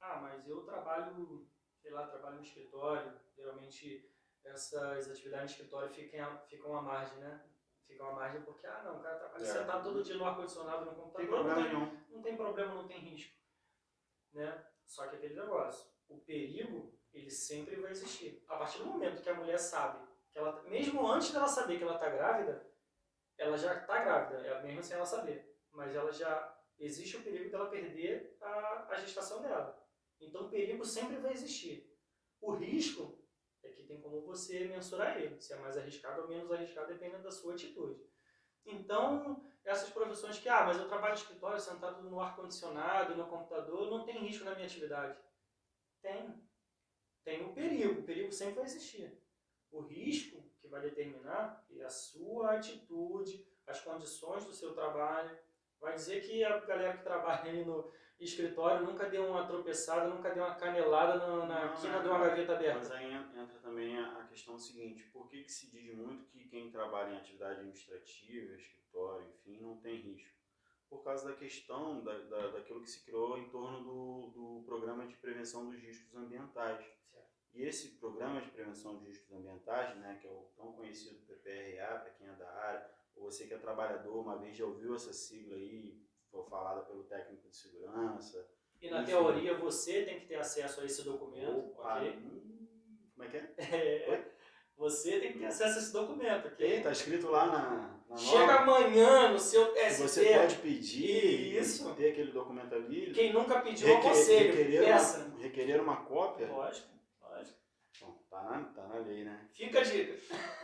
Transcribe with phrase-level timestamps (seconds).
[0.00, 1.46] Ah, mas eu trabalho,
[1.78, 4.10] sei lá, trabalho no escritório, geralmente
[4.44, 7.44] essas atividades no escritório ficam, ficam à margem, né?
[7.86, 9.44] Ficam à margem porque, ah, não, o cara trabalha É.
[9.46, 12.04] sentado todo dia no ar-condicionado, no Não computador, tem problema não, tem, nenhum.
[12.10, 13.36] não tem problema, não tem risco.
[14.32, 14.66] Né?
[14.86, 18.42] Só que aquele negócio, o perigo, ele sempre vai existir.
[18.48, 21.82] A partir do momento que a mulher sabe, que ela, mesmo antes dela saber que
[21.84, 22.64] ela está grávida,
[23.36, 25.58] ela já está grávida, ela- mesmo sem ela saber.
[25.72, 29.78] Mas ela já, existe o perigo dela perder a, a gestação dela.
[30.20, 31.90] Então o perigo sempre vai existir.
[32.40, 33.18] O risco
[33.62, 37.22] é que tem como você mensurar ele, se é mais arriscado ou menos arriscado, dependendo
[37.22, 38.00] da sua atitude.
[38.64, 43.90] Então, essas profissões que, ah, mas eu trabalho no escritório sentado no ar-condicionado, no computador,
[43.90, 45.18] não tem risco na minha atividade.
[46.00, 46.42] Tem.
[47.22, 49.22] Tem o perigo, o perigo sempre vai existir.
[49.70, 55.38] O risco que vai determinar é a sua atitude, as condições do seu trabalho.
[55.80, 60.30] Vai dizer que a galera que trabalha ali no escritório nunca deu uma tropeçada, nunca
[60.30, 62.94] deu uma canelada na, na Não, quina é, de uma gaveta Mas aberta.
[62.96, 66.70] aí en- entra também a questão seguinte, por que, que se diz muito que quem
[66.70, 70.38] trabalha em atividade administrativa, escritório, enfim, não tem risco?
[70.90, 75.06] Por causa da questão da, da, daquilo que se criou em torno do, do programa
[75.06, 76.84] de prevenção dos riscos ambientais.
[77.10, 77.28] Certo.
[77.54, 82.00] E esse programa de prevenção de riscos ambientais, né, que é o tão conhecido PPRA,
[82.00, 82.32] para quem é
[83.30, 86.00] você que é trabalhador, uma vez já ouviu essa sigla aí,
[86.30, 88.46] foi falada pelo técnico de segurança.
[88.80, 89.10] E na Enfim.
[89.12, 92.10] teoria você tem que ter acesso a esse documento, Opa, ok?
[92.16, 93.54] hum, como é que é?
[93.58, 94.30] É,
[94.76, 96.56] você tem que ter acesso a esse documento, ok?
[96.56, 98.78] Tem, tá escrito lá na, na Chega norma.
[98.78, 100.02] amanhã no seu que ST.
[100.02, 101.94] Você pode pedir, Isso.
[101.94, 104.52] ter aquele documento ali, Quem nunca pediu, requer- aconselho.
[104.56, 105.18] requerer, Peça.
[105.26, 106.46] uma, requerer uma cópia.
[106.46, 106.88] Lógico,
[107.20, 107.58] lógico.
[108.00, 109.46] Bom, tá na, tá na lei, né?
[109.52, 110.14] Fica a dica.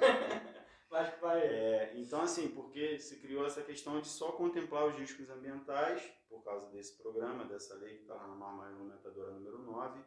[0.88, 1.40] Vai, vai.
[1.42, 6.42] É, então, assim, porque se criou essa questão de só contemplar os riscos ambientais, por
[6.44, 10.04] causa desse programa, dessa lei que está na norma regulamentadora número 9,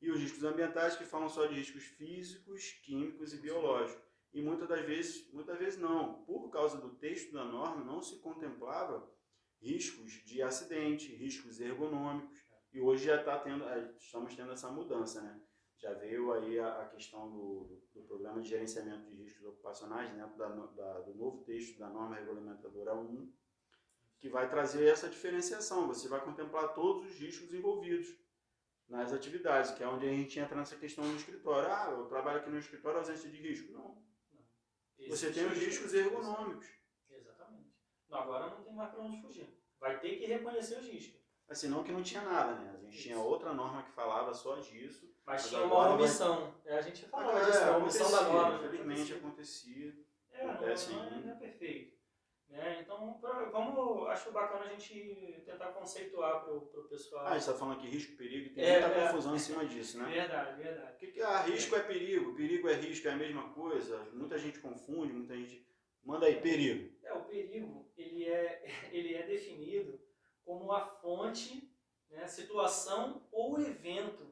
[0.00, 4.02] e os riscos ambientais que falam só de riscos físicos, químicos e biológicos.
[4.32, 6.24] E muitas das vezes, muitas vezes não.
[6.24, 9.08] Por causa do texto da norma, não se contemplava
[9.60, 12.42] riscos de acidente, riscos ergonômicos.
[12.72, 15.40] E hoje já tá tendo, eh, estamos tendo essa mudança, né?
[15.82, 20.36] Já veio aí a, a questão do, do, programa de gerenciamento de riscos ocupacionais dentro
[20.36, 23.32] da, no- da- do novo texto da norma regulamentadora 1,
[24.20, 25.88] que vai trazer essa diferenciação.
[25.88, 28.16] Você vai contemplar todos os riscos envolvidos
[28.88, 31.68] nas atividades, que é onde a gente entra nessa questão do escritório.
[31.68, 33.72] Ah, eu trabalho aqui no escritório, ausência de risco.
[33.72, 34.00] Não.
[34.98, 36.68] Você Existe tem os riscos ergonômicos.
[37.10, 37.74] Exatamente.
[38.08, 39.48] Não, agora não tem mais para onde fugir.
[39.80, 41.21] Vai ter que reconhecer os riscos.
[41.48, 42.74] Assim, não que não tinha nada, né?
[42.76, 43.24] A gente tinha Isso.
[43.24, 45.12] outra norma que falava só disso.
[45.24, 46.54] Mas Mas tinha uma vai- omissão.
[46.64, 48.56] É, a gente falava É, disso, a omissão da norma.
[48.56, 49.94] Infelizmente acontecia.
[50.32, 51.20] É, acontece não, é, ainda.
[51.26, 52.02] não é perfeito.
[52.48, 52.80] Né?
[52.82, 53.18] Então,
[53.50, 57.24] vamos, acho bacana a gente tentar conceituar pro, pro pessoal.
[57.24, 59.06] Ah, a gente está falando aqui risco, perigo, e tem É, muita é.
[59.06, 60.10] confusão em cima disso, né?
[60.10, 60.94] Verdade, verdade.
[60.94, 62.34] O que, que ah, risco é perigo?
[62.34, 64.04] Perigo é risco, é a mesma coisa?
[64.12, 65.66] Muita gente confunde, muita gente.
[66.04, 66.34] Manda aí.
[67.04, 69.98] É, o perigo, ele é, ele é definido
[70.44, 71.72] como a fonte,
[72.10, 74.26] né, situação ou evento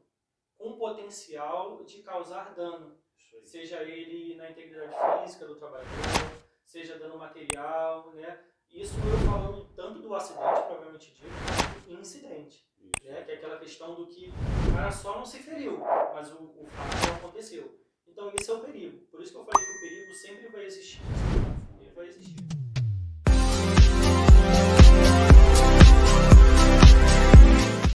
[0.56, 2.98] com potencial de causar dano.
[3.44, 5.88] Seja ele na integridade física do trabalhador,
[6.64, 8.38] seja dano material, né?
[8.70, 13.04] Isso eu falando tanto do acidente, provavelmente dito, quanto do incidente, Isso.
[13.04, 13.22] né?
[13.24, 14.30] Que é aquela questão do que
[14.68, 15.78] o cara só não se feriu,
[16.14, 17.80] mas o, o fato não aconteceu.
[18.06, 19.06] Então esse é o perigo.
[19.06, 21.00] Por isso que eu falei que o perigo sempre vai existir.